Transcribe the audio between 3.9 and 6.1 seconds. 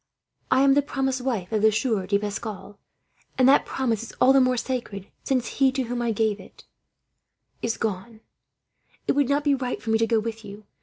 is all the more sacred, since he to whom